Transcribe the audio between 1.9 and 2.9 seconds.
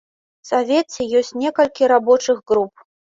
рабочых груп.